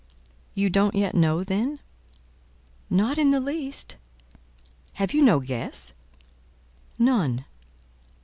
[0.55, 1.77] "You don't yet know, then?"
[2.89, 3.97] "Not in the least."
[4.93, 5.93] "Have you no guess?"
[6.97, 7.45] "None."